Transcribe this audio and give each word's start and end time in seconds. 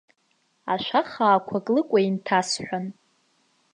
Ашәахаақәак 0.73 1.65
лыкәа 1.73 1.99
инҭасҳәан. 2.07 2.85